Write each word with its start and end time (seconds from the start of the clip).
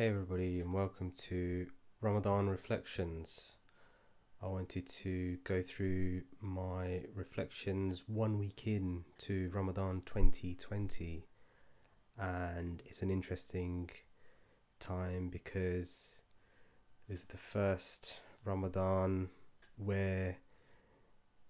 Hey, 0.00 0.08
everybody, 0.08 0.60
and 0.60 0.72
welcome 0.72 1.10
to 1.28 1.66
Ramadan 2.00 2.48
Reflections. 2.48 3.56
I 4.42 4.46
wanted 4.46 4.88
to 4.88 5.36
go 5.44 5.60
through 5.60 6.22
my 6.40 7.02
reflections 7.14 8.04
one 8.06 8.38
week 8.38 8.66
in 8.66 9.04
to 9.18 9.50
Ramadan 9.52 10.00
2020, 10.06 11.26
and 12.18 12.82
it's 12.86 13.02
an 13.02 13.10
interesting 13.10 13.90
time 14.78 15.28
because 15.28 16.22
it's 17.06 17.24
the 17.24 17.36
first 17.36 18.20
Ramadan 18.42 19.28
where 19.76 20.38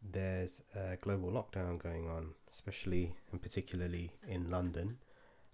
there's 0.02 0.60
a 0.74 0.96
global 0.96 1.30
lockdown 1.30 1.80
going 1.80 2.08
on, 2.08 2.30
especially 2.50 3.14
and 3.30 3.40
particularly 3.40 4.10
in 4.26 4.50
London, 4.50 4.98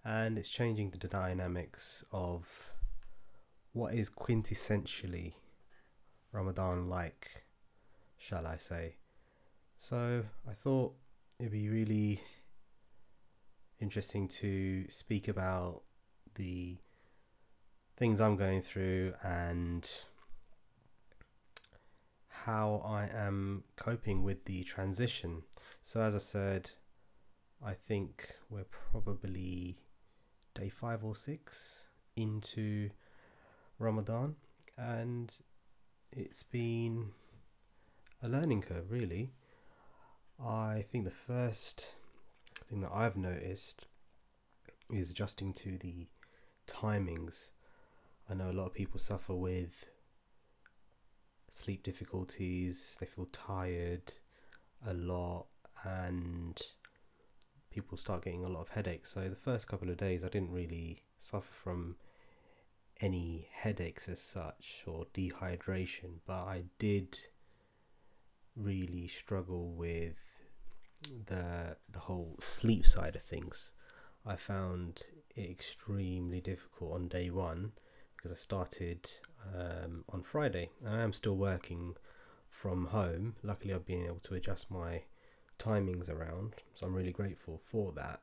and 0.03 0.39
it's 0.39 0.49
changing 0.49 0.89
the 0.89 1.09
dynamics 1.09 2.03
of 2.11 2.73
what 3.77 3.93
is 3.93 4.09
quintessentially 4.09 5.35
Ramadan 6.33 6.89
like, 6.89 7.45
shall 8.17 8.47
I 8.47 8.57
say. 8.57 8.97
So 9.79 10.25
I 10.49 10.55
thought 10.55 10.95
it'd 11.39 11.53
be 11.53 11.69
really 11.69 12.23
interesting 13.79 14.29
to 14.29 14.87
speak 14.89 15.29
about 15.29 15.83
the 16.37 16.79
things 17.99 18.19
I'm 18.19 18.37
going 18.37 18.63
through 18.63 19.13
and 19.23 19.87
how 22.29 22.83
I 22.83 23.11
am 23.15 23.65
coping 23.77 24.23
with 24.23 24.47
the 24.47 24.65
transition. 24.65 25.43
So, 25.83 26.01
as 26.01 26.15
I 26.15 26.19
said, 26.19 26.71
I 27.63 27.75
think 27.75 28.37
we're 28.49 28.65
probably 28.65 29.77
day 30.55 30.71
five 30.71 31.05
or 31.05 31.15
six 31.15 31.85
into 32.17 32.89
Ramadan, 33.79 34.37
and 34.79 35.35
it's 36.13 36.43
been 36.43 37.11
a 38.23 38.29
learning 38.29 38.63
curve, 38.63 38.91
really. 38.91 39.33
I 40.43 40.85
think 40.91 41.05
the 41.05 41.11
first 41.11 41.87
thing 42.69 42.81
that 42.81 42.93
I've 42.93 43.17
noticed 43.17 43.87
is 44.91 45.11
adjusting 45.11 45.53
to 45.55 45.77
the 45.79 46.07
timings. 46.67 47.51
I 48.31 48.35
know 48.35 48.51
a 48.51 48.53
lot 48.53 48.67
of 48.67 48.73
people 48.73 48.99
suffer 48.99 49.35
with 49.35 49.89
sleep 51.51 51.83
difficulties, 51.83 52.97
they 52.99 53.07
feel 53.07 53.29
tired 53.33 54.13
a 54.87 54.95
lot, 54.95 55.47
and 55.85 56.61
people 57.71 57.99
start 57.99 58.25
getting 58.25 58.45
a 58.45 58.49
lot 58.49 58.63
of 58.63 58.69
headaches. 58.71 59.13
So, 59.13 59.29
the 59.29 59.37
first 59.37 59.69
couple 59.69 59.91
of 59.91 59.99
days, 59.99 60.25
I 60.25 60.29
didn't 60.29 60.53
really 60.53 61.03
suffer 61.19 61.53
from 61.53 61.97
any 63.01 63.49
headaches 63.53 64.09
as 64.09 64.21
such 64.21 64.85
or 64.87 65.07
dehydration, 65.15 66.21
but 66.27 66.45
I 66.45 66.65
did 66.79 67.19
really 68.57 69.07
struggle 69.07 69.71
with 69.73 70.17
the 71.27 71.77
the 71.91 71.99
whole 72.01 72.37
sleep 72.41 72.87
side 72.87 73.17
of 73.17 73.23
things. 73.23 73.73
I 74.25 74.37
found 74.37 75.03
it 75.35 75.51
extremely 75.51 76.41
difficult 76.41 76.95
on 76.95 77.09
day 77.09 77.31
one 77.31 77.73
because 78.17 78.33
I 78.33 78.37
started 78.37 79.09
um, 79.55 80.05
on 80.09 80.23
Friday 80.23 80.71
and 80.85 80.97
I 80.97 81.03
am 81.03 81.13
still 81.13 81.37
working 81.37 81.97
from 82.49 82.87
home. 82.87 83.37
Luckily, 83.43 83.75
I've 83.75 83.87
been 83.87 84.07
able 84.07 84.21
to 84.25 84.35
adjust 84.35 84.71
my 84.71 85.03
timings 85.59 86.11
around, 86.11 86.55
so 86.75 86.87
I'm 86.87 86.95
really 86.95 87.13
grateful 87.13 87.61
for 87.63 87.93
that. 87.93 88.21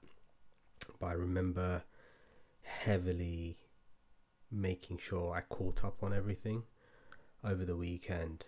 But 1.00 1.08
I 1.08 1.14
remember 1.14 1.84
heavily 2.64 3.58
making 4.54 5.00
sure 5.00 5.34
I 5.34 5.42
caught 5.42 5.84
up 5.84 6.04
on 6.04 6.14
everything 6.14 6.64
over 7.44 7.66
the 7.66 7.76
weekend. 7.76 8.46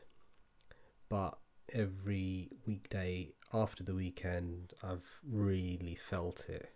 But 1.09 1.37
every 1.73 2.49
weekday 2.65 3.33
after 3.53 3.83
the 3.83 3.95
weekend, 3.95 4.73
I've 4.83 5.19
really 5.27 5.95
felt 5.95 6.47
it. 6.49 6.71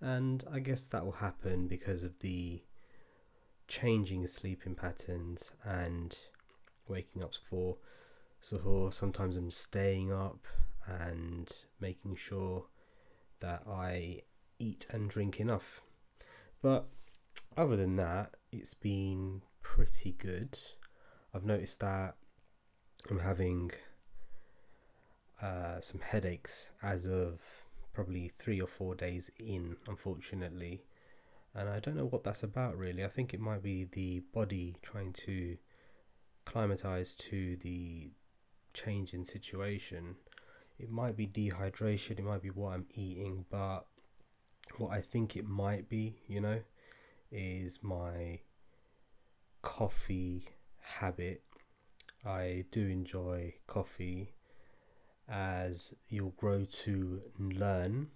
And 0.00 0.44
I 0.50 0.60
guess 0.60 0.86
that 0.86 1.04
will 1.04 1.12
happen 1.12 1.68
because 1.68 2.04
of 2.04 2.20
the 2.20 2.62
changing 3.68 4.26
sleeping 4.26 4.74
patterns 4.74 5.52
and 5.64 6.18
waking 6.88 7.22
up 7.22 7.34
for 7.48 7.76
suhoor. 8.42 8.92
Sometimes 8.92 9.36
I'm 9.36 9.50
staying 9.50 10.12
up 10.12 10.46
and 10.86 11.48
making 11.80 12.16
sure 12.16 12.66
that 13.40 13.62
I 13.68 14.22
eat 14.58 14.86
and 14.90 15.08
drink 15.08 15.38
enough. 15.38 15.82
But 16.62 16.88
other 17.56 17.76
than 17.76 17.96
that, 17.96 18.34
it's 18.52 18.74
been 18.74 19.42
pretty 19.62 20.12
good. 20.12 20.58
I've 21.34 21.44
noticed 21.44 21.80
that 21.80 22.16
I'm 23.08 23.20
having 23.20 23.70
uh, 25.40 25.80
some 25.80 26.00
headaches 26.00 26.70
as 26.82 27.06
of 27.06 27.40
probably 27.92 28.28
three 28.28 28.60
or 28.60 28.66
four 28.66 28.94
days 28.94 29.30
in, 29.38 29.76
unfortunately. 29.88 30.84
And 31.54 31.68
I 31.68 31.80
don't 31.80 31.96
know 31.96 32.06
what 32.06 32.24
that's 32.24 32.42
about 32.42 32.76
really. 32.76 33.04
I 33.04 33.08
think 33.08 33.34
it 33.34 33.40
might 33.40 33.62
be 33.62 33.84
the 33.90 34.22
body 34.32 34.76
trying 34.82 35.12
to 35.14 35.56
climatize 36.44 37.14
to 37.16 37.56
the 37.56 38.10
change 38.74 39.14
in 39.14 39.24
situation. 39.24 40.16
It 40.78 40.90
might 40.90 41.16
be 41.16 41.26
dehydration, 41.26 42.18
it 42.18 42.24
might 42.24 42.42
be 42.42 42.50
what 42.50 42.74
I'm 42.74 42.86
eating, 42.94 43.44
but 43.50 43.86
what 44.78 44.92
I 44.92 45.00
think 45.00 45.36
it 45.36 45.46
might 45.46 45.88
be, 45.88 46.16
you 46.26 46.40
know, 46.40 46.60
is 47.30 47.80
my 47.82 48.40
coffee 49.62 50.48
habit. 50.80 51.42
I 52.24 52.64
do 52.70 52.86
enjoy 52.86 53.54
coffee 53.66 54.34
as 55.28 55.94
you'll 56.08 56.34
grow 56.36 56.64
to 56.64 57.22
learn. 57.38 58.08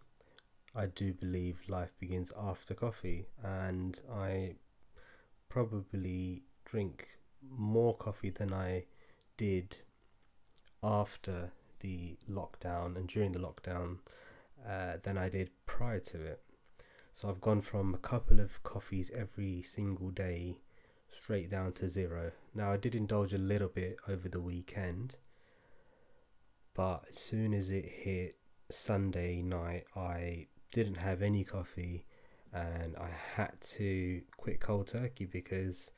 I 0.74 0.86
do 0.86 1.12
believe 1.12 1.60
life 1.68 1.92
begins 2.00 2.32
after 2.36 2.74
coffee, 2.74 3.26
and 3.42 4.00
I 4.12 4.56
probably 5.48 6.42
drink 6.64 7.08
more 7.48 7.96
coffee 7.96 8.30
than 8.30 8.52
I 8.52 8.86
did 9.36 9.78
after 10.82 11.52
the 11.80 12.16
lockdown 12.28 12.96
and 12.96 13.08
during 13.08 13.32
the 13.32 13.38
lockdown 13.38 13.98
uh, 14.68 14.94
than 15.02 15.16
I 15.16 15.28
did 15.28 15.50
prior 15.66 16.00
to 16.00 16.20
it. 16.20 16.43
So 17.16 17.28
I've 17.28 17.40
gone 17.40 17.60
from 17.60 17.94
a 17.94 17.98
couple 17.98 18.40
of 18.40 18.60
coffees 18.64 19.08
every 19.16 19.62
single 19.62 20.10
day 20.10 20.56
straight 21.08 21.48
down 21.48 21.70
to 21.74 21.88
zero. 21.88 22.32
Now 22.56 22.72
I 22.72 22.76
did 22.76 22.96
indulge 22.96 23.32
a 23.32 23.38
little 23.38 23.68
bit 23.68 23.98
over 24.08 24.28
the 24.28 24.40
weekend, 24.40 25.14
but 26.74 27.04
as 27.08 27.16
soon 27.20 27.54
as 27.54 27.70
it 27.70 27.84
hit 27.84 28.38
Sunday 28.68 29.42
night, 29.42 29.84
I 29.94 30.48
didn't 30.72 30.96
have 30.96 31.22
any 31.22 31.44
coffee 31.44 32.04
and 32.52 32.96
I 32.96 33.10
had 33.36 33.60
to 33.60 34.22
quit 34.36 34.58
cold 34.58 34.88
turkey 34.88 35.24
because 35.24 35.92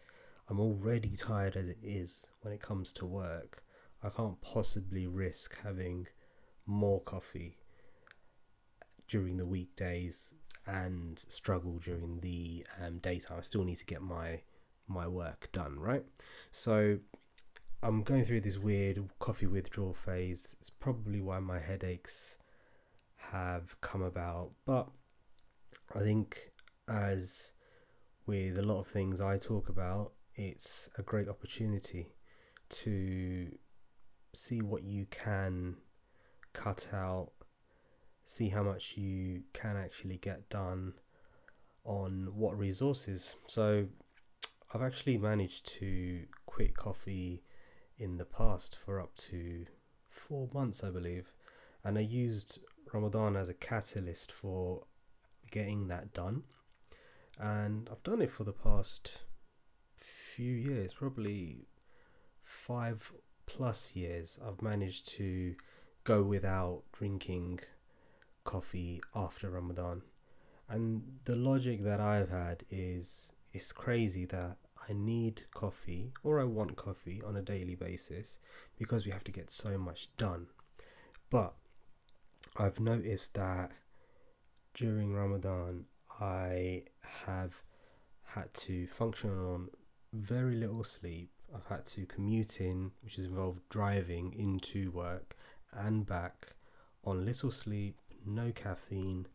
I'm 0.50 0.60
already 0.60 1.16
tired 1.16 1.56
as 1.56 1.70
it 1.70 1.78
is 1.82 2.26
when 2.42 2.52
it 2.52 2.60
comes 2.60 2.92
to 2.92 3.06
work. 3.06 3.64
I 4.02 4.10
can't 4.10 4.42
possibly 4.42 5.06
risk 5.06 5.56
having 5.64 6.08
more 6.66 7.00
coffee 7.00 7.56
during 9.08 9.38
the 9.38 9.46
weekdays 9.46 10.34
and 10.66 11.18
struggle 11.28 11.78
during 11.78 12.20
the 12.20 12.66
um, 12.82 12.98
daytime. 12.98 13.38
I 13.38 13.42
still 13.42 13.64
need 13.64 13.76
to 13.76 13.86
get 13.86 14.02
my 14.02 14.40
my 14.88 15.08
work 15.08 15.48
done, 15.52 15.78
right? 15.78 16.04
So 16.50 16.98
I'm 17.82 18.02
going 18.02 18.24
through 18.24 18.40
this 18.42 18.58
weird 18.58 19.00
coffee 19.18 19.46
withdrawal 19.46 19.94
phase. 19.94 20.54
It's 20.60 20.70
probably 20.70 21.20
why 21.20 21.40
my 21.40 21.58
headaches 21.58 22.38
have 23.32 23.80
come 23.80 24.02
about, 24.02 24.52
but 24.64 24.88
I 25.94 26.00
think 26.00 26.52
as 26.88 27.52
with 28.26 28.58
a 28.58 28.62
lot 28.62 28.80
of 28.80 28.86
things 28.86 29.20
I 29.20 29.38
talk 29.38 29.68
about, 29.68 30.12
it's 30.34 30.88
a 30.98 31.02
great 31.02 31.28
opportunity 31.28 32.14
to 32.68 33.56
see 34.34 34.60
what 34.60 34.82
you 34.82 35.06
can 35.10 35.76
cut 36.52 36.88
out 36.92 37.32
see 38.26 38.48
how 38.48 38.62
much 38.62 38.96
you 38.96 39.44
can 39.52 39.76
actually 39.76 40.18
get 40.18 40.50
done 40.50 40.94
on 41.84 42.28
what 42.34 42.58
resources. 42.58 43.36
So 43.46 43.86
I've 44.74 44.82
actually 44.82 45.16
managed 45.16 45.64
to 45.78 46.24
quit 46.44 46.76
coffee 46.76 47.44
in 47.96 48.18
the 48.18 48.24
past 48.24 48.76
for 48.84 49.00
up 49.00 49.14
to 49.16 49.66
four 50.10 50.48
months, 50.52 50.82
I 50.82 50.90
believe, 50.90 51.32
and 51.84 51.96
I 51.96 52.02
used 52.02 52.58
Ramadan 52.92 53.36
as 53.36 53.48
a 53.48 53.54
catalyst 53.54 54.32
for 54.32 54.82
getting 55.50 55.86
that 55.86 56.12
done. 56.12 56.42
And 57.38 57.88
I've 57.90 58.02
done 58.02 58.22
it 58.22 58.30
for 58.32 58.42
the 58.42 58.52
past 58.52 59.18
few 59.96 60.52
years, 60.52 60.94
probably 60.94 61.68
five 62.42 63.12
plus 63.46 63.94
years. 63.94 64.38
I've 64.44 64.62
managed 64.62 65.06
to 65.16 65.54
go 66.02 66.22
without 66.22 66.82
drinking 66.92 67.60
coffee 68.46 69.02
after 69.14 69.50
Ramadan. 69.50 70.02
And 70.68 71.18
the 71.26 71.36
logic 71.36 71.84
that 71.84 72.00
I've 72.00 72.30
had 72.30 72.64
is 72.70 73.32
it's 73.52 73.72
crazy 73.72 74.24
that 74.26 74.56
I 74.88 74.92
need 74.92 75.42
coffee 75.52 76.12
or 76.22 76.40
I 76.40 76.44
want 76.44 76.76
coffee 76.76 77.20
on 77.26 77.36
a 77.36 77.42
daily 77.42 77.74
basis 77.74 78.38
because 78.78 79.04
we 79.04 79.12
have 79.12 79.24
to 79.24 79.32
get 79.32 79.50
so 79.50 79.76
much 79.76 80.08
done. 80.16 80.46
But 81.28 81.54
I've 82.56 82.80
noticed 82.80 83.34
that 83.34 83.72
during 84.74 85.14
Ramadan, 85.14 85.86
I 86.20 86.84
have 87.26 87.62
had 88.34 88.52
to 88.54 88.86
function 88.86 89.30
on 89.30 89.68
very 90.12 90.56
little 90.56 90.84
sleep. 90.84 91.30
I've 91.54 91.66
had 91.66 91.86
to 91.86 92.06
commute 92.06 92.60
in, 92.60 92.92
which 93.02 93.16
has 93.16 93.26
involved 93.26 93.60
driving 93.68 94.34
into 94.34 94.90
work 94.90 95.36
and 95.72 96.06
back 96.06 96.54
on 97.04 97.24
little 97.24 97.50
sleep, 97.50 97.96
no 98.26 98.52
caffeine, 98.52 99.26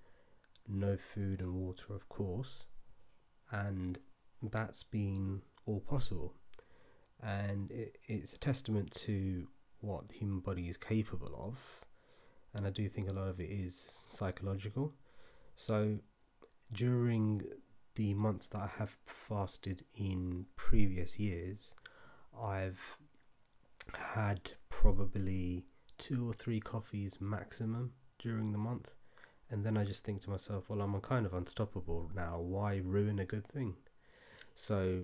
no 0.67 0.97
food 0.97 1.41
and 1.41 1.53
water, 1.53 1.93
of 1.93 2.07
course, 2.09 2.65
and 3.51 3.97
that's 4.41 4.83
been 4.83 5.41
all 5.65 5.79
possible. 5.79 6.35
And 7.21 7.71
it, 7.71 7.97
it's 8.07 8.33
a 8.33 8.39
testament 8.39 8.91
to 9.05 9.47
what 9.79 10.07
the 10.07 10.13
human 10.15 10.39
body 10.39 10.67
is 10.69 10.77
capable 10.77 11.35
of. 11.38 11.85
And 12.53 12.65
I 12.65 12.69
do 12.69 12.89
think 12.89 13.07
a 13.07 13.13
lot 13.13 13.27
of 13.27 13.39
it 13.39 13.49
is 13.49 13.85
psychological. 14.07 14.93
So 15.55 15.99
during 16.73 17.43
the 17.95 18.13
months 18.13 18.47
that 18.49 18.61
I 18.61 18.69
have 18.79 18.97
fasted 19.05 19.85
in 19.95 20.45
previous 20.55 21.19
years, 21.19 21.75
I've 22.39 22.97
had 23.93 24.51
probably 24.69 25.65
two 25.97 26.27
or 26.27 26.33
three 26.33 26.59
coffees 26.59 27.19
maximum 27.19 27.93
during 28.21 28.51
the 28.51 28.57
month. 28.57 28.91
And 29.50 29.65
then 29.65 29.75
I 29.75 29.83
just 29.83 30.06
think 30.06 30.21
to 30.21 30.29
myself, 30.29 30.69
well, 30.69 30.81
I'm 30.81 31.00
kind 31.01 31.25
of 31.25 31.33
unstoppable 31.33 32.09
now. 32.15 32.39
Why 32.39 32.77
ruin 32.83 33.19
a 33.19 33.25
good 33.25 33.45
thing? 33.45 33.75
So 34.56 35.03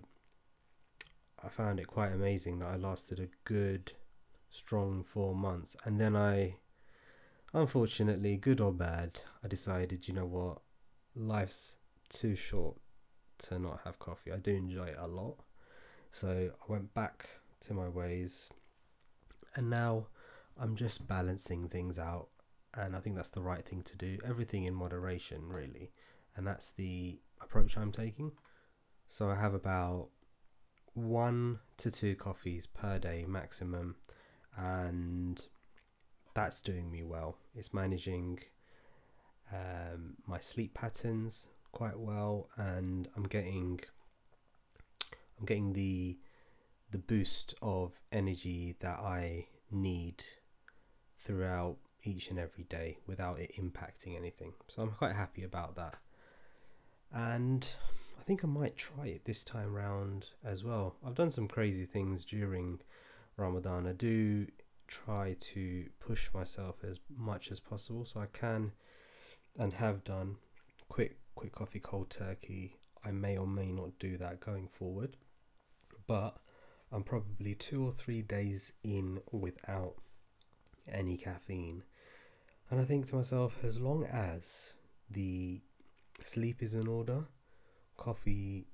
I 1.44 1.50
found 1.50 1.80
it 1.80 1.88
quite 1.88 2.14
amazing 2.14 2.60
that 2.60 2.70
I 2.70 2.78
lasted 2.78 3.20
a 3.20 3.28
good, 3.44 3.92
strong 4.50 5.04
four 5.04 5.36
months. 5.36 5.76
And 5.84 6.00
then 6.00 6.16
I, 6.16 6.56
unfortunately, 7.54 8.38
good 8.38 8.62
or 8.62 8.72
bad, 8.72 9.20
I 9.44 9.48
decided, 9.48 10.08
you 10.08 10.14
know 10.14 10.26
what, 10.26 10.60
life's 11.14 11.76
too 12.10 12.36
short 12.36 12.78
to 13.40 13.60
not 13.60 13.82
have 13.84 14.00
coffee. 14.00 14.32
I 14.32 14.38
do 14.38 14.52
enjoy 14.52 14.88
it 14.88 14.98
a 14.98 15.08
lot. 15.08 15.36
So 16.12 16.52
I 16.54 16.72
went 16.72 16.94
back 16.94 17.30
to 17.62 17.74
my 17.74 17.90
ways. 17.90 18.50
And 19.56 19.70
now 19.70 20.08
I'm 20.58 20.76
just 20.76 21.08
balancing 21.08 21.68
things 21.68 22.00
out. 22.00 22.30
And 22.74 22.96
I 22.96 23.00
think 23.00 23.16
that's 23.16 23.30
the 23.30 23.42
right 23.42 23.66
thing 23.66 23.82
to 23.84 23.98
do. 23.98 24.18
Everything 24.26 24.66
in 24.66 24.74
moderation, 24.74 25.50
really. 25.50 25.92
And 26.36 26.46
that's 26.46 26.72
the 26.72 27.20
approach 27.42 27.78
I'm 27.78 27.92
taking. 27.92 28.32
So 29.08 29.30
I 29.30 29.36
have 29.36 29.54
about 29.54 30.10
one 30.94 31.60
to 31.78 31.90
two 31.90 32.16
coffees 32.16 32.68
per 32.68 33.00
day 33.00 33.26
maximum. 33.28 33.96
And 34.56 35.44
that's 36.34 36.62
doing 36.62 36.92
me 36.92 37.04
well. 37.04 37.38
It's 37.56 37.74
managing 37.74 38.40
um, 39.52 40.18
my 40.26 40.40
sleep 40.40 40.74
patterns 40.74 41.48
quite 41.72 42.00
well, 42.00 42.50
and 42.58 43.08
I'm 43.16 43.24
getting 43.24 43.80
I'm 45.40 45.46
getting 45.46 45.74
the 45.74 46.18
the 46.92 46.98
boost 46.98 47.54
of 47.62 48.00
energy 48.12 48.76
that 48.80 49.00
I 49.00 49.48
need 49.72 50.24
throughout 51.16 51.78
each 52.08 52.30
and 52.30 52.40
every 52.40 52.64
day 52.64 52.98
without 53.06 53.40
it 53.40 53.52
impacting 53.58 54.16
anything. 54.16 54.54
So 54.68 54.82
I'm 54.82 54.92
quite 54.92 55.16
happy 55.16 55.44
about 55.44 55.76
that. 55.76 55.96
And 57.14 57.68
I 58.20 58.24
think 58.24 58.44
I 58.44 58.48
might 58.48 58.78
try 58.78 59.08
it 59.08 59.26
this 59.26 59.44
time 59.44 59.74
round 59.74 60.30
as 60.44 60.64
well. 60.64 60.96
I've 61.06 61.16
done 61.16 61.32
some 61.32 61.48
crazy 61.48 61.86
things 61.86 62.26
during 62.26 62.80
Ramadan. 63.36 63.86
I 63.88 63.94
do 63.94 64.48
try 64.88 65.36
to 65.40 65.86
push 66.00 66.34
myself 66.34 66.78
as 66.90 66.98
much 67.16 67.52
as 67.52 67.60
possible 67.60 68.06
so 68.06 68.22
I 68.22 68.28
can 68.28 68.72
and 69.60 69.74
have 69.74 70.04
done 70.04 70.38
quick 70.88 71.18
quick 71.36 71.52
coffee 71.52 71.80
cold 71.80 72.10
turkey. 72.10 72.78
I 73.04 73.12
may 73.12 73.38
or 73.38 73.48
may 73.48 73.72
not 73.72 74.00
do 74.00 74.18
that 74.18 74.40
going 74.40 74.68
forward. 74.68 75.18
But 76.08 76.38
I'm 76.92 77.04
probably 77.04 77.54
two 77.54 77.86
or 77.86 77.92
three 77.92 78.22
days 78.22 78.74
in 78.84 79.20
without 79.32 79.96
any 80.92 81.18
caffeine. 81.18 81.84
And 82.70 82.80
I 82.82 82.84
think 82.84 83.08
to 83.08 83.16
myself, 83.16 83.64
as 83.64 83.80
long 83.80 84.04
as 84.06 84.74
the 85.10 85.62
sleep 86.24 86.62
is 86.62 86.74
in 86.74 86.88
order, 86.88 87.26
coffee 87.96 88.68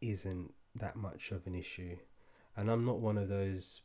isn't 0.00 0.54
that 0.76 0.96
much 0.96 1.32
of 1.32 1.46
an 1.46 1.54
issue. 1.54 1.96
And 2.56 2.70
I'm 2.70 2.84
not 2.84 3.00
one 3.00 3.18
of 3.18 3.28
those 3.28 3.82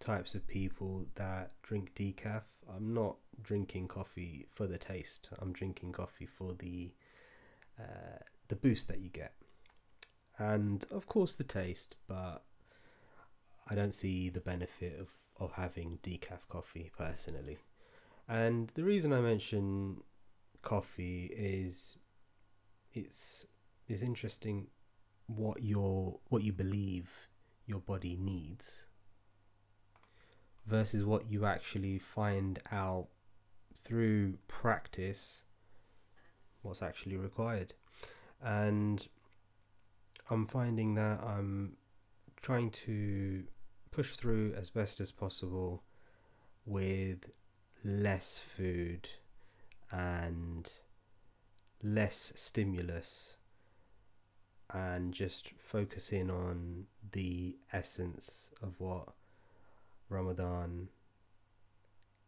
types 0.00 0.34
of 0.34 0.46
people 0.46 1.06
that 1.14 1.52
drink 1.62 1.94
decaf. 1.94 2.42
I'm 2.74 2.92
not 2.92 3.16
drinking 3.40 3.88
coffee 3.88 4.46
for 4.52 4.66
the 4.66 4.78
taste. 4.78 5.30
I'm 5.38 5.52
drinking 5.52 5.92
coffee 5.92 6.26
for 6.26 6.54
the 6.54 6.92
uh, 7.78 8.18
the 8.48 8.56
boost 8.56 8.88
that 8.88 8.98
you 8.98 9.08
get, 9.08 9.34
and 10.36 10.84
of 10.90 11.06
course 11.06 11.34
the 11.34 11.44
taste. 11.44 11.94
But 12.08 12.42
I 13.68 13.74
don't 13.74 13.94
see 13.94 14.30
the 14.30 14.40
benefit 14.40 14.98
of 14.98 15.08
of 15.38 15.52
having 15.52 15.98
decaf 16.02 16.48
coffee 16.48 16.90
personally. 16.96 17.58
And 18.28 18.68
the 18.70 18.84
reason 18.84 19.12
I 19.12 19.20
mention 19.20 20.02
coffee 20.60 21.30
is 21.34 21.98
it's 22.92 23.46
is 23.86 24.02
interesting 24.02 24.66
what 25.26 25.62
your 25.62 26.20
what 26.28 26.42
you 26.42 26.52
believe 26.52 27.28
your 27.66 27.80
body 27.80 28.18
needs 28.20 28.84
versus 30.66 31.04
what 31.04 31.30
you 31.30 31.46
actually 31.46 31.98
find 31.98 32.58
out 32.70 33.08
through 33.74 34.38
practice 34.48 35.44
what's 36.62 36.82
actually 36.82 37.16
required. 37.16 37.72
And 38.42 39.06
I'm 40.30 40.46
finding 40.46 40.94
that 40.94 41.20
I'm 41.24 41.76
trying 42.40 42.70
to 42.70 43.44
push 43.90 44.10
through 44.10 44.54
as 44.54 44.70
best 44.70 45.00
as 45.00 45.12
possible 45.12 45.82
with 46.66 47.30
less 47.84 48.38
food 48.38 49.08
and 49.90 50.70
less 51.82 52.32
stimulus 52.36 53.36
and 54.70 55.14
just 55.14 55.50
focusing 55.56 56.30
on 56.30 56.86
the 57.12 57.56
essence 57.72 58.50
of 58.62 58.74
what 58.78 59.14
Ramadan 60.08 60.88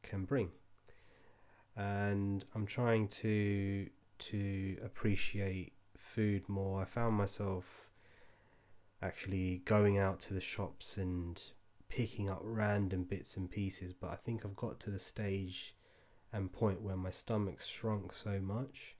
can 0.03 0.25
bring. 0.25 0.51
And 1.77 2.45
I'm 2.55 2.67
trying 2.67 3.09
to 3.09 3.89
to 4.19 4.77
appreciate 4.85 5.73
food 5.97 6.49
more. 6.49 6.83
I 6.83 6.85
found 6.85 7.17
myself 7.17 7.89
actually 9.03 9.63
going 9.65 9.99
out 9.99 10.21
to 10.21 10.35
the 10.35 10.41
shops 10.41 10.97
and 10.97 11.41
picking 11.91 12.31
up 12.31 12.41
random 12.43 13.05
bits 13.05 13.37
and 13.37 13.51
pieces, 13.51 13.93
but 13.93 14.11
I 14.11 14.15
think 14.15 14.45
I've 14.45 14.57
got 14.57 14.81
to 14.81 14.91
the 14.91 14.99
stage 14.99 15.75
and 16.33 16.53
point 16.53 16.81
where 16.81 16.97
my 16.97 17.11
stomach's 17.11 17.67
shrunk 17.67 18.13
so 18.13 18.41
much 18.41 18.97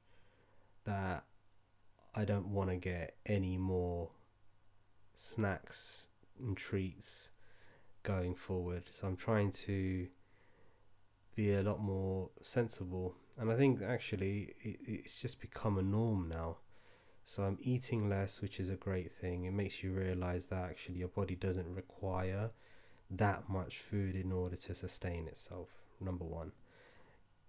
that 0.85 1.25
I 2.15 2.25
don't 2.25 2.49
want 2.49 2.71
to 2.71 2.77
get 2.77 3.17
any 3.25 3.57
more 3.57 4.11
snacks 5.17 6.09
and 6.39 6.57
treats 6.57 7.29
going 8.03 8.35
forward. 8.35 8.89
So 8.91 9.07
I'm 9.07 9.17
trying 9.17 9.53
to 9.53 10.09
be 11.37 11.55
a 11.55 11.63
lot 11.63 11.81
more 11.81 12.31
sensible. 12.43 13.15
And 13.39 13.53
I 13.53 13.57
think 13.57 13.81
actually 13.83 14.55
it, 14.63 14.81
it's 14.85 15.21
just 15.21 15.41
become 15.41 15.79
a 15.79 15.83
norm 15.83 16.29
now. 16.29 16.57
So 17.23 17.45
I'm 17.45 17.59
eating 17.61 18.09
less, 18.09 18.41
which 18.41 18.59
is 18.59 18.71
a 18.71 18.75
great 18.77 19.13
thing. 19.13 19.45
It 19.45 19.53
makes 19.53 19.85
you 19.85 19.93
realize 19.93 20.47
that 20.47 20.65
actually 20.65 20.99
your 20.99 21.09
body 21.09 21.37
doesn't 21.37 21.73
require 21.73 22.51
that 23.11 23.49
much 23.49 23.79
food 23.79 24.15
in 24.15 24.33
order 24.33 24.57
to 24.57 24.75
sustain 24.75 25.27
itself. 25.27 25.69
Number 26.01 26.25
one, 26.25 26.53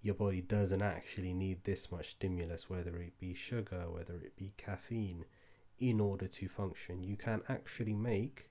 your 0.01 0.15
body 0.15 0.41
doesn't 0.41 0.81
actually 0.81 1.33
need 1.33 1.63
this 1.63 1.91
much 1.91 2.09
stimulus, 2.09 2.69
whether 2.69 2.97
it 2.97 3.19
be 3.19 3.33
sugar, 3.33 3.85
whether 3.89 4.15
it 4.15 4.35
be 4.35 4.53
caffeine, 4.57 5.25
in 5.79 5.99
order 5.99 6.27
to 6.27 6.47
function. 6.47 7.03
You 7.03 7.15
can 7.15 7.41
actually 7.47 7.93
make 7.93 8.49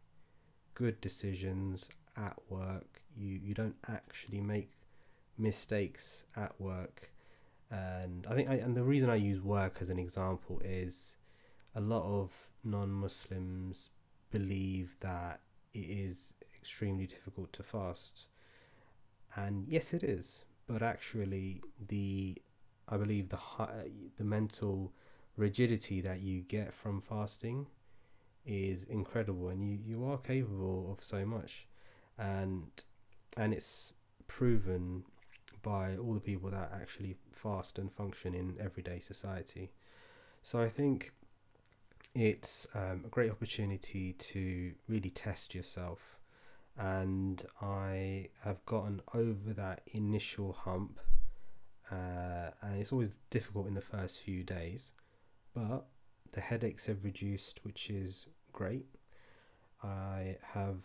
good 0.75 1.01
decisions 1.01 1.89
at 2.17 2.39
work. 2.49 3.03
You 3.17 3.39
you 3.43 3.55
don't 3.55 3.77
actually 3.89 4.41
make 4.41 4.71
mistakes 5.37 6.25
at 6.37 6.61
work. 6.61 7.13
And 7.71 8.27
I 8.29 8.35
think 8.35 8.49
I, 8.49 8.55
and 8.55 8.77
the 8.77 8.83
reason 8.83 9.11
I 9.11 9.17
use 9.17 9.41
work 9.41 9.79
as 9.81 9.91
an 9.91 9.99
example 9.99 10.61
is 10.65 11.17
a 11.75 11.81
lot 11.81 12.03
of 12.03 12.51
non-Muslims 12.65 13.91
believe 14.31 14.97
that 15.01 15.41
it 15.73 15.87
is 15.87 16.35
extremely 16.61 17.07
difficult 17.07 17.53
to 17.55 17.63
fast. 17.63 18.27
And 19.37 19.67
yes 19.69 19.95
it 19.95 20.03
is, 20.03 20.45
but 20.67 20.83
actually 20.83 21.63
the 21.89 22.37
I 22.89 22.97
believe 22.97 23.29
the 23.29 23.39
the 24.17 24.25
mental 24.25 24.93
rigidity 25.37 26.01
that 26.01 26.21
you 26.21 26.43
get 26.43 26.75
from 26.75 27.01
fasting 27.01 27.67
is 28.45 28.85
incredible, 28.85 29.49
and 29.49 29.63
you 29.63 29.79
you 29.85 30.05
are 30.05 30.19
capable 30.19 30.93
of 30.93 31.05
so 31.05 31.25
much, 31.25 31.67
and 32.19 32.71
and 33.37 33.55
it's 33.55 33.93
proven 34.27 35.05
by 35.63 35.97
all 35.97 36.15
the 36.15 36.21
people 36.21 36.51
that 36.51 36.73
actually 36.75 37.17
fast 37.33 37.79
and 37.79 37.93
function 37.93 38.35
in 38.35 38.57
everyday 38.61 38.99
society. 38.99 39.73
So 40.43 40.61
I 40.61 40.69
think 40.69 41.13
it's 42.15 42.67
um, 42.75 43.03
a 43.05 43.09
great 43.09 43.31
opportunity 43.31 44.15
to 44.15 44.73
really 44.89 45.11
test 45.11 45.55
yourself. 45.55 46.19
And 46.81 47.45
I 47.61 48.31
have 48.43 48.65
gotten 48.65 49.03
over 49.13 49.53
that 49.53 49.83
initial 49.93 50.55
hump, 50.55 50.99
uh, 51.93 52.53
and 52.63 52.81
it's 52.81 52.91
always 52.91 53.13
difficult 53.29 53.67
in 53.67 53.75
the 53.75 53.83
first 53.83 54.23
few 54.23 54.43
days, 54.43 54.93
but 55.53 55.85
the 56.33 56.41
headaches 56.41 56.87
have 56.87 57.05
reduced, 57.05 57.61
which 57.65 57.91
is 57.91 58.29
great. 58.51 58.87
I 59.83 60.39
have 60.55 60.79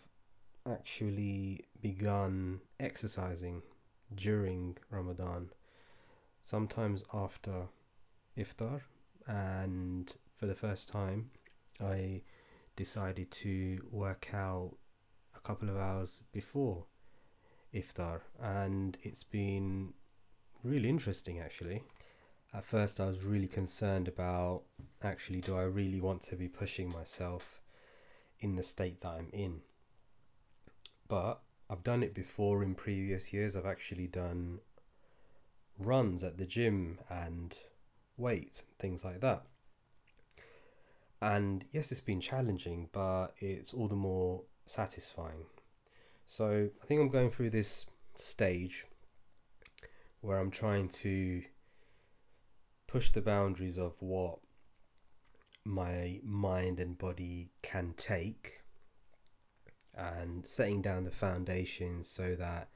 actually 0.70 1.64
begun 1.80 2.60
exercising 2.78 3.62
during 4.14 4.76
Ramadan, 4.90 5.48
sometimes 6.42 7.04
after 7.14 7.68
iftar, 8.36 8.82
and 9.26 10.12
for 10.36 10.44
the 10.44 10.54
first 10.54 10.90
time, 10.90 11.30
I 11.80 12.20
decided 12.76 13.30
to 13.30 13.80
work 13.90 14.34
out 14.34 14.76
couple 15.46 15.68
of 15.68 15.76
hours 15.76 16.22
before 16.32 16.86
iftar, 17.72 18.22
and 18.42 18.98
it's 19.04 19.22
been 19.22 19.92
really 20.64 20.88
interesting 20.88 21.38
actually. 21.38 21.84
At 22.52 22.66
first, 22.66 22.98
I 22.98 23.06
was 23.06 23.24
really 23.24 23.46
concerned 23.46 24.08
about 24.08 24.62
actually, 25.02 25.40
do 25.40 25.56
I 25.56 25.62
really 25.62 26.00
want 26.00 26.22
to 26.22 26.36
be 26.36 26.48
pushing 26.48 26.90
myself 26.90 27.60
in 28.40 28.56
the 28.56 28.62
state 28.64 29.02
that 29.02 29.10
I'm 29.10 29.28
in? 29.32 29.60
But 31.06 31.42
I've 31.70 31.84
done 31.84 32.02
it 32.02 32.12
before 32.12 32.64
in 32.64 32.74
previous 32.74 33.32
years. 33.32 33.54
I've 33.54 33.66
actually 33.66 34.08
done 34.08 34.58
runs 35.78 36.24
at 36.24 36.38
the 36.38 36.46
gym 36.46 36.98
and 37.08 37.56
weights 38.16 38.60
and 38.60 38.78
things 38.80 39.04
like 39.04 39.20
that. 39.20 39.44
And 41.20 41.66
yes, 41.70 41.92
it's 41.92 42.00
been 42.00 42.20
challenging, 42.20 42.88
but 42.90 43.28
it's 43.38 43.72
all 43.72 43.86
the 43.86 43.94
more 43.94 44.42
satisfying. 44.66 45.46
So 46.26 46.68
I 46.82 46.86
think 46.86 47.00
I'm 47.00 47.08
going 47.08 47.30
through 47.30 47.50
this 47.50 47.86
stage 48.16 48.86
where 50.20 50.38
I'm 50.38 50.50
trying 50.50 50.88
to 50.88 51.42
push 52.86 53.10
the 53.10 53.22
boundaries 53.22 53.78
of 53.78 53.94
what 54.00 54.38
my 55.64 56.20
mind 56.22 56.78
and 56.78 56.96
body 56.96 57.50
can 57.62 57.94
take 57.96 58.62
and 59.96 60.46
setting 60.46 60.82
down 60.82 61.04
the 61.04 61.10
foundations 61.10 62.08
so 62.08 62.36
that 62.36 62.68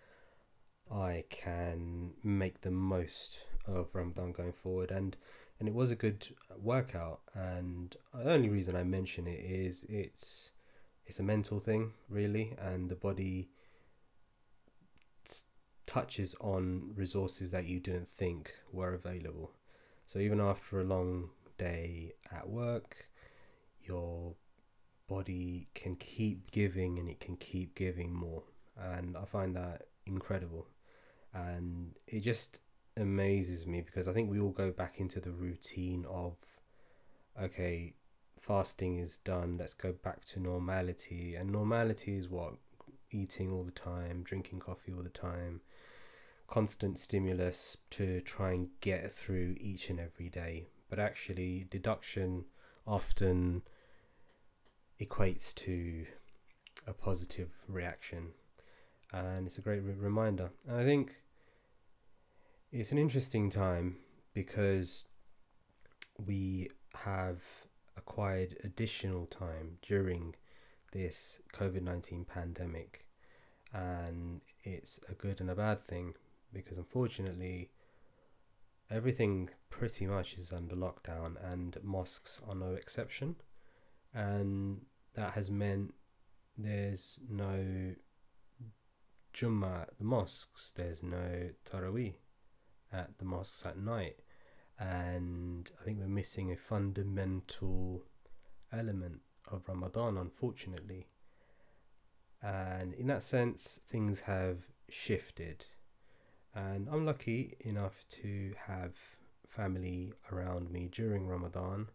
I 0.91 1.25
can 1.31 2.15
make 2.25 2.63
the 2.63 2.71
most 2.71 3.47
of 3.67 3.89
Ramadan 3.93 4.33
going 4.33 4.53
forward. 4.53 4.91
And 4.91 5.17
and 5.59 5.69
it 5.69 5.75
was 5.75 5.91
a 5.91 5.97
good 5.97 6.27
workout. 6.59 7.21
And 7.35 7.95
the 8.15 8.33
only 8.33 8.49
reason 8.49 8.75
I 8.75 8.83
mention 8.83 9.27
it 9.27 9.41
is 9.41 9.85
it's 9.89 10.53
it's 11.11 11.19
a 11.19 11.25
mental 11.25 11.59
thing 11.59 11.93
really, 12.09 12.55
and 12.57 12.89
the 12.89 12.95
body 12.95 13.51
touches 15.85 16.37
on 16.41 16.93
resources 16.95 17.51
that 17.51 17.65
you 17.65 17.81
didn't 17.81 18.09
think 18.09 18.55
were 18.73 18.95
available. 18.95 19.51
So 20.07 20.21
even 20.21 20.41
after 20.41 20.81
a 20.81 20.85
long 20.85 21.31
day 21.59 22.13
at 22.33 22.49
work, 22.49 23.09
your 23.83 24.35
body 25.09 25.67
can 25.75 25.97
keep 25.97 26.53
giving 26.53 27.01
and 27.01 27.09
it 27.09 27.19
can 27.19 27.37
keep 27.37 27.75
giving 27.75 28.15
more. 28.15 28.45
And 28.79 29.17
I 29.17 29.25
find 29.25 29.57
that 29.57 29.89
incredible. 30.07 30.69
And 31.35 31.97
it 32.07 32.21
just 32.21 32.61
amazes 32.97 33.67
me 33.67 33.81
because 33.81 34.07
I 34.07 34.13
think 34.13 34.31
we 34.31 34.39
all 34.39 34.53
go 34.53 34.71
back 34.71 35.01
into 35.01 35.19
the 35.19 35.33
routine 35.33 36.07
of, 36.09 36.37
okay, 37.43 37.95
fasting 38.41 38.99
is 38.99 39.19
done, 39.19 39.57
let's 39.59 39.75
go 39.75 39.93
back 39.93 40.25
to 40.25 40.41
normality. 40.41 41.35
And 41.37 41.51
normality 41.51 42.17
is 42.17 42.29
what? 42.29 42.55
Eating 43.13 43.53
all 43.53 43.65
the 43.65 43.71
time, 43.71 44.23
drinking 44.23 44.61
coffee 44.61 44.93
all 44.93 45.03
the 45.03 45.09
time, 45.09 45.61
constant 46.49 46.99
stimulus 46.99 47.77
to 47.91 48.21
try 48.21 48.53
and 48.53 48.69
get 48.81 49.13
through 49.13 49.57
each 49.61 49.91
and 49.91 50.01
every 50.01 50.29
day. 50.29 50.69
But 50.89 50.99
actually, 50.99 51.67
deduction 51.71 52.47
often 52.87 53.63
equates 55.01 55.55
to 55.55 56.07
a 56.87 56.93
positive 56.93 57.51
reaction, 57.69 58.33
and 59.13 59.47
it's 59.47 59.59
a 59.59 59.63
great 59.63 59.81
re- 59.81 59.95
reminder. 59.95 60.51
And 60.69 60.79
I 60.79 60.85
think 60.85 61.23
it's 62.73 62.93
an 62.93 62.99
interesting 62.99 63.51
time 63.51 63.97
because 64.35 65.05
we 66.19 66.69
have 66.95 67.43
acquired 68.01 68.57
additional 68.65 69.27
time 69.27 69.79
during 69.83 70.35
this 70.93 71.41
COVID 71.53 71.83
19 71.83 72.25
pandemic, 72.25 73.07
and 73.73 74.41
it's 74.65 74.99
a 75.09 75.15
good 75.15 75.41
and 75.41 75.51
a 75.51 75.55
bad 75.55 75.87
thing 75.87 76.15
because 76.53 76.79
unfortunately, 76.79 77.71
everything 78.91 79.51
pretty 79.69 80.07
much 80.07 80.35
is 80.35 80.53
under 80.53 80.75
lockdown, 80.75 81.37
and 81.53 81.77
mosques 81.83 82.41
are 82.49 82.55
no 82.55 82.73
exception. 82.73 83.37
And 84.13 84.87
that 85.15 85.35
has 85.35 85.51
meant 85.51 85.95
there's 86.59 87.21
no 87.29 87.95
Jummah 89.33 89.83
at 89.83 89.99
the 89.99 90.05
mosques, 90.05 90.73
there's 90.75 91.03
no 91.03 91.51
Taraweeh 91.65 92.15
at 92.93 93.19
the 93.19 93.25
mosques 93.25 93.65
at 93.65 93.79
night, 93.79 94.17
and 94.81 95.71
I 95.79 95.85
think 95.85 95.99
we're 95.99 96.09
missing 96.09 96.51
a 96.51 96.57
fundamental 96.57 98.03
element 98.73 99.21
of 99.51 99.69
Ramadan, 99.69 100.17
unfortunately. 100.17 101.09
And 102.43 102.95
in 102.95 103.07
that 103.09 103.23
sense, 103.23 103.79
things 103.87 104.21
have 104.21 104.59
shifted. 104.89 105.67
And 106.55 106.89
I'm 106.91 107.05
lucky 107.05 107.57
enough 107.61 108.07
to 108.23 108.53
have 108.67 108.95
family 109.49 110.15
around 110.33 110.71
me 110.71 110.89
during 110.91 111.27
Ramadan, 111.27 111.89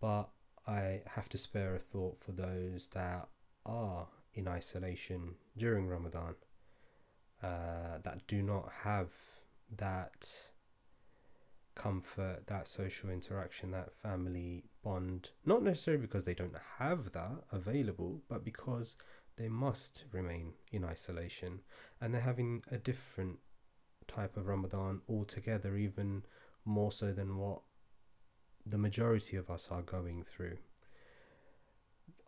but 0.00 0.28
I 0.66 1.02
have 1.06 1.28
to 1.30 1.38
spare 1.38 1.76
a 1.76 1.78
thought 1.78 2.18
for 2.20 2.32
those 2.32 2.88
that 2.94 3.28
are 3.64 4.08
in 4.34 4.48
isolation 4.48 5.36
during 5.56 5.86
Ramadan, 5.86 6.34
uh, 7.42 7.98
that 8.02 8.26
do 8.26 8.42
not 8.42 8.70
have 8.82 9.10
that 9.76 10.50
comfort, 11.74 12.46
that 12.46 12.68
social 12.68 13.10
interaction, 13.10 13.70
that 13.70 13.92
family 14.02 14.64
bond. 14.82 15.30
Not 15.44 15.62
necessarily 15.62 16.02
because 16.02 16.24
they 16.24 16.34
don't 16.34 16.56
have 16.78 17.12
that 17.12 17.44
available, 17.50 18.22
but 18.28 18.44
because 18.44 18.96
they 19.36 19.48
must 19.48 20.04
remain 20.12 20.52
in 20.70 20.84
isolation 20.84 21.60
and 22.00 22.12
they're 22.12 22.20
having 22.20 22.62
a 22.70 22.78
different 22.78 23.38
type 24.06 24.36
of 24.36 24.46
Ramadan 24.46 25.00
altogether, 25.08 25.76
even 25.76 26.24
more 26.64 26.92
so 26.92 27.12
than 27.12 27.36
what 27.36 27.62
the 28.64 28.78
majority 28.78 29.36
of 29.36 29.50
us 29.50 29.68
are 29.70 29.82
going 29.82 30.22
through, 30.22 30.58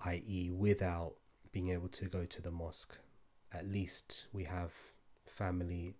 i.e., 0.04 0.50
without 0.50 1.14
being 1.52 1.70
able 1.70 1.88
to 1.88 2.06
go 2.06 2.24
to 2.24 2.42
the 2.42 2.50
mosque. 2.50 2.98
At 3.52 3.68
least 3.68 4.26
we 4.32 4.44
have 4.44 4.72
family 5.26 5.94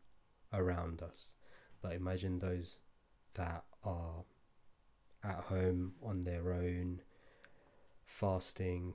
around 0.53 1.03
us. 1.03 1.33
But 1.81 1.93
imagine 1.93 2.39
those 2.39 2.81
that 3.35 3.65
are 3.85 4.25
at 5.23 5.45
home 5.45 5.95
on 6.03 6.23
their 6.23 6.53
own, 6.53 7.01
fasting 8.05 8.95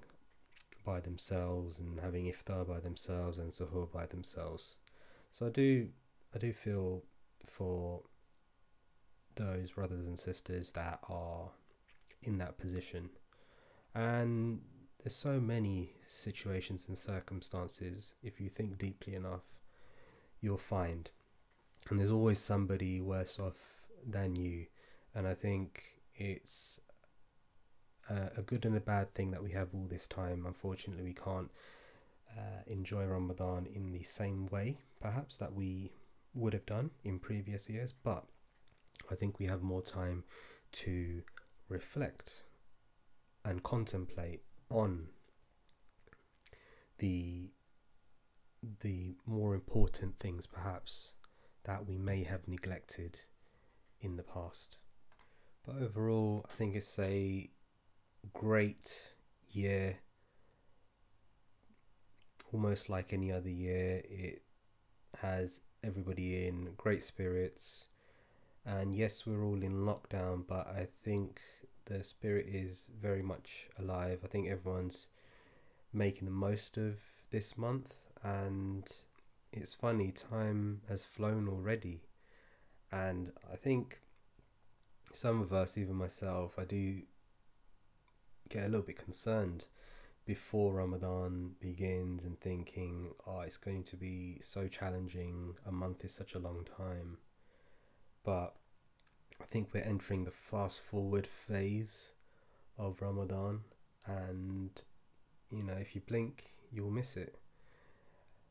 by 0.86 1.00
themselves 1.00 1.80
and 1.80 2.00
having 2.00 2.26
iftar 2.26 2.68
by 2.68 2.80
themselves 2.80 3.38
and 3.38 3.52
suhoor 3.52 3.92
by 3.92 4.06
themselves. 4.06 4.76
So 5.32 5.48
I 5.48 5.50
do 5.50 5.90
I 6.34 6.38
do 6.38 6.54
feel 6.54 7.04
for 7.46 8.04
those 9.36 9.72
brothers 9.72 10.06
and 10.06 10.20
sisters 10.20 10.72
that 10.74 11.00
are 11.10 11.52
in 12.22 12.38
that 12.38 12.58
position. 12.58 13.10
And 13.96 14.62
there's 15.04 15.16
so 15.16 15.40
many 15.40 15.94
situations 16.08 16.86
and 16.88 16.98
circumstances, 16.98 18.14
if 18.22 18.40
you 18.40 18.50
think 18.50 18.78
deeply 18.78 19.16
enough, 19.16 19.46
you'll 20.42 20.58
find. 20.58 21.10
And 21.90 22.00
there's 22.00 22.12
always 22.12 22.40
somebody 22.40 23.00
worse 23.00 23.40
off 23.40 23.79
than 24.08 24.36
you. 24.36 24.66
And 25.16 25.28
I 25.28 25.34
think 25.34 25.84
it's 26.16 26.80
a, 28.10 28.42
good 28.42 28.66
and 28.66 28.76
a 28.76 28.82
bad 28.82 29.14
thing 29.14 29.32
that 29.32 29.44
we 29.44 29.52
have 29.52 29.70
all 29.74 29.88
this 29.90 30.08
time. 30.08 30.46
Unfortunately, 30.46 31.04
we 31.04 31.14
can't 31.14 31.52
uh, 32.38 32.62
enjoy 32.68 33.06
Ramadan 33.06 33.68
in 33.74 33.92
the 33.92 34.04
same 34.04 34.48
way, 34.48 34.80
perhaps, 35.00 35.38
that 35.38 35.54
we 35.54 35.92
would 36.34 36.54
have 36.54 36.66
done 36.66 36.92
in 37.04 37.20
previous 37.20 37.70
years. 37.70 37.94
But 38.04 38.26
I 39.12 39.16
think 39.16 39.40
we 39.40 39.46
have 39.46 39.62
more 39.62 39.82
time 39.82 40.24
to 40.72 41.22
reflect 41.68 42.44
and 43.46 43.64
contemplate 43.64 44.42
on 44.70 45.08
the 46.98 47.52
the 48.82 49.16
more 49.26 49.56
important 49.56 50.20
things 50.20 50.46
perhaps 50.46 51.14
that 51.64 51.88
we 51.88 51.98
may 51.98 52.24
have 52.24 52.46
neglected 52.46 53.20
in 54.02 54.18
the 54.18 54.24
past. 54.24 54.78
But 55.66 55.76
overall, 55.82 56.46
I 56.50 56.56
think 56.56 56.76
it's 56.76 56.98
a 57.00 57.50
great 58.34 59.14
year. 59.52 59.98
Almost 62.52 62.90
like 62.90 63.14
any 63.14 63.32
other 63.32 63.50
year, 63.50 64.02
it 64.06 64.44
has 65.22 65.60
everybody 65.84 66.48
in 66.48 66.74
great 66.78 67.04
spirits. 67.04 67.88
And 68.66 68.96
yes, 68.96 69.26
we're 69.26 69.44
all 69.44 69.62
in 69.62 69.86
lockdown, 69.86 70.46
but 70.48 70.68
I 70.68 70.88
think 71.04 71.42
the 71.86 72.04
spirit 72.04 72.48
is 72.48 72.90
very 73.02 73.22
much 73.22 73.68
alive. 73.78 74.20
I 74.24 74.28
think 74.28 74.48
everyone's 74.48 75.08
making 75.92 76.26
the 76.26 76.32
most 76.32 76.78
of 76.78 76.96
this 77.32 77.58
month, 77.58 77.96
and 78.24 78.88
it's 79.52 79.74
funny, 79.74 80.12
time 80.12 80.82
has 80.88 81.04
flown 81.04 81.48
already. 81.48 82.02
And 82.92 83.32
I 83.52 83.56
think 83.56 84.02
some 85.12 85.42
of 85.42 85.54
us, 85.54 85.78
even 85.78 85.96
myself, 85.96 86.58
I 86.58 86.66
do 86.66 87.02
get 88.50 88.66
a 88.66 88.70
little 88.70 88.86
bit 88.86 89.04
concerned 89.04 89.66
before 90.26 90.74
Ramadan 90.74 91.56
begins 91.60 92.24
and 92.24 92.40
thinking, 92.40 93.12
oh, 93.26 93.42
it's 93.42 93.58
going 93.58 93.84
to 93.84 93.96
be 93.96 94.38
so 94.42 94.68
challenging. 94.68 95.56
A 95.66 95.72
month 95.72 96.06
is 96.06 96.14
such 96.14 96.36
a 96.36 96.40
long 96.40 96.66
time. 96.78 97.18
But 98.24 98.56
I 99.42 99.46
think 99.46 99.70
we're 99.74 99.82
entering 99.82 100.26
the 100.26 100.32
fast 100.32 100.82
forward 100.82 101.26
phase 101.26 102.10
of 102.78 103.02
Ramadan, 103.02 103.62
and 104.06 104.82
you 105.52 105.64
know, 105.64 105.74
if 105.74 105.96
you 105.96 106.02
blink, 106.02 106.54
you'll 106.72 106.92
miss 106.92 107.18
it. 107.18 107.40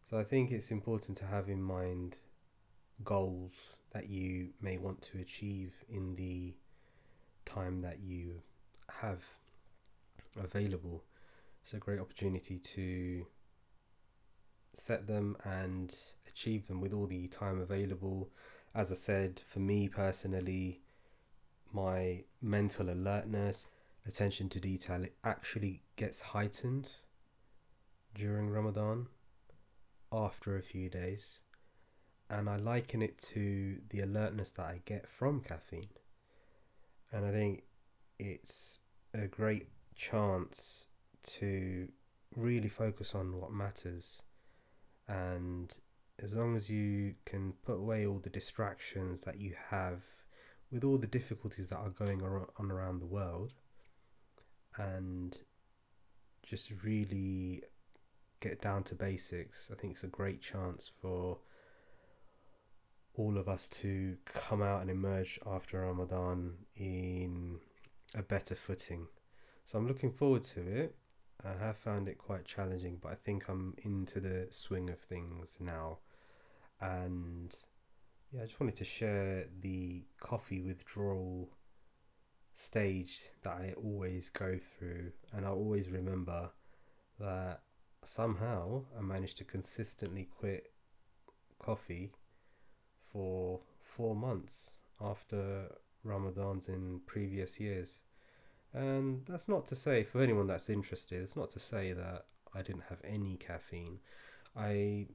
So 0.09 0.18
I 0.18 0.25
think 0.25 0.50
it's 0.50 0.71
important 0.71 1.16
to 1.18 1.26
have 1.26 1.49
in 1.49 1.62
mind 1.62 2.16
goals 3.04 3.75
that 3.92 4.09
you 4.09 4.50
may 4.61 4.78
want 4.78 5.02
to 5.02 5.18
achieve 5.18 5.75
in 5.88 6.16
the 6.16 6.54
time 7.47 7.80
that 7.80 8.00
you 8.00 8.42
have 9.00 9.25
available. 10.38 11.04
It's 11.62 11.75
a 11.75 11.78
great 11.78 12.00
opportunity 12.00 12.59
to 12.59 13.26
set 14.75 15.07
them 15.07 15.37
and 15.45 15.95
achieve 16.26 16.68
them 16.68 16.80
with 16.80 16.92
all 16.92 17.07
the 17.07 17.26
time 17.26 17.61
available. 17.61 18.30
As 18.75 18.92
I 18.92 18.95
said, 18.95 19.42
for 19.49 19.59
me 19.59 19.88
personally, 19.88 20.83
my 21.73 22.25
mental 22.40 22.90
alertness, 22.90 23.66
attention 24.07 24.49
to 24.50 24.61
detail, 24.61 25.02
it 25.04 25.16
actually 25.25 25.83
gets 25.97 26.21
heightened 26.21 26.92
during 28.14 28.50
Ramadan 28.50 29.09
after 30.12 30.57
a 30.57 30.62
few 30.62 30.88
days. 30.88 31.40
And 32.30 32.49
I 32.49 32.56
liken 32.56 33.00
it 33.00 33.18
to 33.32 33.78
the 33.88 34.00
alertness 34.00 34.50
that 34.52 34.66
I 34.66 34.80
get 34.85 35.08
from 35.08 35.40
caffeine. 35.40 35.88
And 37.11 37.25
I 37.25 37.30
think 37.30 37.62
it's 38.18 38.80
a 39.14 39.26
great 39.26 39.68
chance 39.94 40.87
to 41.38 41.88
really 42.37 42.68
focus 42.68 43.14
on 43.14 43.37
what 43.37 43.52
matters. 43.52 44.20
And 45.06 45.75
as 46.23 46.35
long 46.35 46.54
as 46.54 46.68
you 46.68 47.14
can 47.25 47.54
put 47.64 47.76
away 47.76 48.06
all 48.06 48.18
the 48.18 48.28
distractions 48.28 49.23
that 49.23 49.40
you 49.40 49.54
have 49.70 50.02
with 50.70 50.85
all 50.85 50.99
the 50.99 51.06
difficulties 51.06 51.68
that 51.68 51.78
are 51.78 51.88
going 51.88 52.23
on 52.23 52.70
around 52.70 53.00
the 53.00 53.06
world 53.06 53.54
and 54.76 55.38
just 56.42 56.70
really 56.82 57.62
get 58.40 58.61
down 58.61 58.82
to 58.85 58.94
basics, 58.94 59.70
I 59.73 59.80
think 59.80 59.94
it's 59.94 60.05
a 60.05 60.09
great 60.09 60.42
chance 60.42 60.90
for 61.00 61.38
all 63.18 63.37
of 63.37 63.48
us 63.48 63.68
to 63.68 64.16
come 64.24 64.62
out 64.62 64.81
and 64.81 64.90
emerge 64.90 65.40
after 65.44 65.81
Ramadan 65.81 66.54
in 66.76 67.59
a 68.14 68.22
better 68.22 68.54
footing. 68.54 69.09
So 69.64 69.76
I'm 69.76 69.88
looking 69.88 70.12
forward 70.12 70.42
to 70.42 70.61
it. 70.61 70.96
I 71.44 71.52
have 71.64 71.76
found 71.76 72.09
it 72.09 72.16
quite 72.16 72.44
challenging, 72.44 72.98
but 73.02 73.12
I 73.12 73.16
think 73.16 73.48
I'm 73.48 73.74
into 73.83 74.20
the 74.20 74.46
swing 74.50 74.88
of 74.88 75.00
things 75.00 75.57
now. 75.61 75.98
And 76.81 77.54
yeah, 78.33 78.42
I 78.42 78.44
just 78.44 78.61
wanted 78.61 78.76
to 78.76 78.85
share 78.85 79.46
the 79.61 80.04
coffee 80.20 80.61
withdrawal 80.61 81.50
stage 82.54 83.22
that 83.42 83.52
I 83.52 83.74
always 83.76 84.31
go 84.31 84.59
through, 84.78 85.12
and 85.33 85.44
I 85.44 85.50
always 85.50 85.88
remember 85.88 86.50
that 87.18 87.62
somehow 88.04 88.85
I 88.96 89.02
managed 89.02 89.38
to 89.38 89.44
consistently 89.44 90.28
quit 90.38 90.72
coffee 91.59 92.12
for 93.12 93.61
four 93.83 94.14
months 94.14 94.77
after 95.01 95.77
Ramadans 96.05 96.68
in 96.68 97.01
previous 97.07 97.59
years. 97.61 97.99
And 98.73 99.23
that's 99.27 99.49
not 99.49 99.66
to 99.66 99.75
say, 99.75 100.05
for 100.05 100.21
anyone 100.21 100.47
that's 100.47 100.68
interested, 100.68 101.23
it's 101.23 101.37
not 101.37 101.51
to 101.51 101.59
say 101.59 101.92
that 101.92 102.27
I 102.55 102.62
didn't 102.62 102.85
have 102.88 103.01
any 103.05 103.37
caffeine. 103.37 103.99
I 104.57 105.07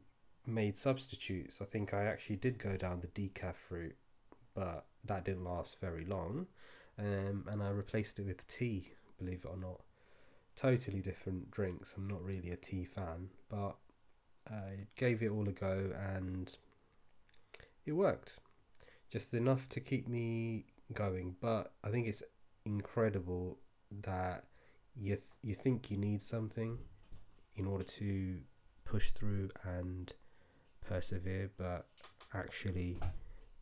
made 0.45 0.77
substitutes. 0.77 1.59
I 1.61 1.65
think 1.65 1.93
I 1.93 2.05
actually 2.05 2.37
did 2.37 2.57
go 2.57 2.77
down 2.77 3.01
the 3.01 3.07
decaf 3.07 3.55
route, 3.69 3.95
but 4.53 4.85
that 5.05 5.25
didn't 5.25 5.43
last 5.43 5.79
very 5.79 6.05
long. 6.05 6.47
Um, 6.97 7.45
and 7.49 7.61
I 7.61 7.69
replaced 7.69 8.19
it 8.19 8.25
with 8.25 8.47
tea, 8.47 8.91
believe 9.17 9.45
it 9.45 9.49
or 9.49 9.57
not. 9.57 9.81
Totally 10.55 11.01
different 11.01 11.49
drinks. 11.49 11.95
I'm 11.97 12.07
not 12.07 12.23
really 12.23 12.51
a 12.51 12.55
tea 12.55 12.85
fan, 12.85 13.29
but 13.49 13.75
I 14.49 14.87
gave 14.97 15.23
it 15.23 15.31
all 15.31 15.47
a 15.47 15.51
go 15.51 15.91
and 16.15 16.55
it 17.85 17.93
worked. 17.93 18.39
Just 19.11 19.33
enough 19.33 19.69
to 19.69 19.79
keep 19.79 20.07
me 20.07 20.65
going. 20.93 21.35
But 21.39 21.73
I 21.83 21.89
think 21.89 22.07
it's 22.07 22.23
incredible 22.65 23.59
that 24.01 24.45
you 24.95 25.15
th- 25.15 25.27
you 25.41 25.55
think 25.55 25.91
you 25.91 25.97
need 25.97 26.21
something 26.21 26.77
in 27.55 27.65
order 27.67 27.83
to 27.83 28.39
push 28.85 29.11
through 29.11 29.49
and 29.63 30.13
persevere, 30.81 31.51
but 31.57 31.87
actually, 32.33 32.99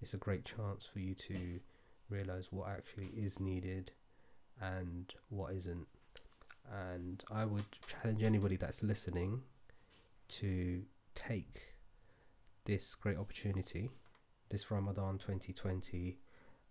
it's 0.02 0.14
a 0.14 0.18
great 0.18 0.46
chance 0.46 0.86
for 0.86 1.00
you 1.00 1.14
to 1.16 1.60
realize 2.10 2.48
what 2.52 2.70
actually 2.70 3.08
is 3.08 3.40
needed 3.40 3.92
and 4.62 5.14
what 5.30 5.54
isn't. 5.54 5.88
And 6.72 7.24
I 7.32 7.46
would 7.46 7.66
challenge 7.86 8.24
anybody 8.24 8.56
that's 8.56 8.84
listening 8.84 9.42
to 10.30 10.84
take 11.16 11.76
this 12.66 12.96
great 12.96 13.18
opportunity, 13.18 13.90
this 14.52 14.70
Ramadan 14.70 15.18
2020, 15.18 16.20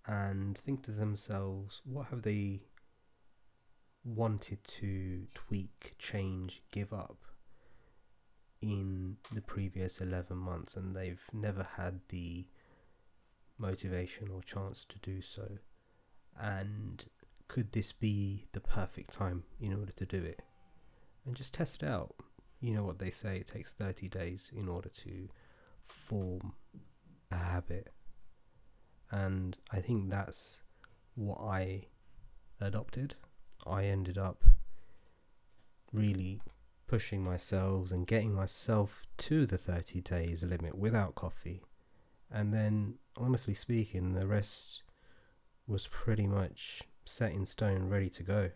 and 0.07 0.57
think 0.57 0.83
to 0.85 0.93
themselves, 0.93 1.83
what 1.85 2.07
have 2.07 2.23
they 2.23 2.63
wanted 4.05 4.65
to 4.65 5.27
tweak, 5.35 5.95
change, 5.99 6.63
give 6.73 6.93
up 6.93 7.19
in 8.63 9.17
the 9.33 9.41
previous 9.41 10.01
11 10.01 10.37
months 10.37 10.77
and 10.77 10.95
they've 10.95 11.23
never 11.33 11.67
had 11.77 12.01
the 12.09 12.47
motivation 13.59 14.29
or 14.33 14.43
chance 14.43 14.85
to 14.85 14.99
do 14.99 15.21
so. 15.21 15.59
And 16.39 17.05
could 17.49 17.73
this 17.73 17.93
be 17.93 18.47
the 18.53 18.61
perfect 18.61 19.13
time 19.13 19.45
in 19.61 19.75
order 19.75 19.93
to 19.93 20.07
do 20.07 20.23
it? 20.23 20.43
And 21.27 21.35
just 21.37 21.55
test 21.55 21.83
it 21.83 21.89
out. 21.89 22.15
You 22.61 22.75
know 22.75 22.85
what 22.85 22.99
they 22.99 23.11
say, 23.11 23.39
it 23.39 23.47
takes 23.47 23.73
30 23.73 24.09
days 24.09 24.51
in 24.55 24.69
order 24.69 24.89
to 24.89 25.29
form 25.83 26.55
a 27.31 27.37
habit. 27.37 27.89
And 29.11 29.57
I 29.71 29.81
think 29.81 30.11
that's 30.11 30.61
what 31.15 31.39
I 31.41 31.87
adopted. 32.61 33.15
I 33.67 33.85
ended 33.85 34.19
up 34.19 34.45
really 35.93 36.41
pushing 36.87 37.23
myself 37.23 37.91
and 37.91 38.07
getting 38.07 38.35
myself 38.35 39.03
to 39.17 39.47
the 39.47 39.59
30 39.59 40.01
days 40.01 40.43
limit 40.43 40.77
without 40.77 41.15
coffee. 41.15 41.63
And 42.31 42.53
then, 42.53 42.95
honestly 43.17 43.55
speaking, 43.55 44.15
the 44.15 44.27
rest 44.27 44.83
was 45.67 45.87
pretty 45.89 46.27
much 46.27 46.83
set 47.05 47.33
in 47.33 47.47
stone, 47.47 47.89
ready 47.89 48.09
to 48.11 48.23
go. 48.23 48.51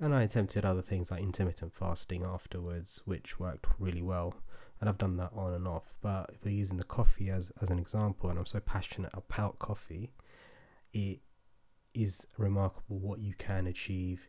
And 0.00 0.14
I 0.14 0.22
attempted 0.22 0.64
other 0.64 0.80
things 0.82 1.10
like 1.10 1.20
intermittent 1.20 1.74
fasting 1.74 2.24
afterwards, 2.24 3.02
which 3.04 3.38
worked 3.38 3.66
really 3.78 4.02
well. 4.02 4.34
And 4.80 4.88
I've 4.88 4.98
done 4.98 5.16
that 5.18 5.30
on 5.34 5.52
and 5.52 5.68
off. 5.68 5.94
But 6.00 6.30
if 6.32 6.44
we're 6.44 6.54
using 6.54 6.78
the 6.78 6.84
coffee 6.84 7.28
as, 7.30 7.52
as 7.60 7.68
an 7.68 7.78
example, 7.78 8.30
and 8.30 8.38
I'm 8.38 8.46
so 8.46 8.60
passionate 8.60 9.10
about 9.12 9.58
coffee, 9.58 10.10
it 10.92 11.20
is 11.92 12.26
remarkable 12.38 12.98
what 12.98 13.20
you 13.20 13.34
can 13.34 13.66
achieve 13.66 14.28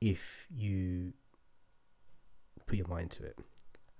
if 0.00 0.46
you 0.50 1.12
put 2.66 2.76
your 2.76 2.88
mind 2.88 3.12
to 3.12 3.22
it. 3.24 3.38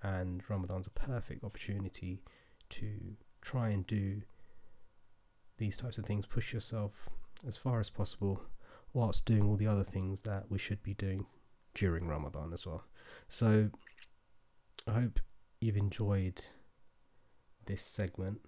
And 0.03 0.43
Ramadan's 0.49 0.87
a 0.87 0.91
perfect 0.91 1.45
opportunity 1.45 2.23
to 2.71 3.17
try 3.41 3.69
and 3.69 3.87
do 3.87 4.23
these 5.59 5.77
types 5.77 5.97
of 5.99 6.07
things, 6.07 6.27
push 6.27 6.53
yourself 6.53 7.09
as 7.47 7.57
far 7.57 7.79
as 7.79 7.89
possible. 7.89 8.43
whilst 8.95 9.25
doing 9.25 9.43
all 9.43 9.57
the 9.57 9.67
other 9.67 9.85
things 9.85 10.23
that 10.23 10.45
we 10.49 10.57
should 10.57 10.83
be 10.83 10.95
doing 10.95 11.27
during 11.75 12.07
Ramadan 12.07 12.53
as 12.53 12.65
well. 12.65 12.85
So 13.29 13.71
I 14.87 14.93
hope 14.93 15.21
you've 15.65 15.77
enjoyed 15.79 16.45
this 17.65 17.83
segment 17.83 18.39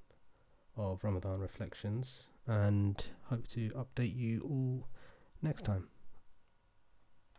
of 0.76 1.02
Ramadan 1.02 1.40
reflections 1.40 2.26
and 2.46 3.06
hope 3.30 3.48
to 3.48 3.70
update 3.70 4.14
you 4.14 4.42
all 4.42 4.86
next 5.40 5.64
time. 5.64 5.88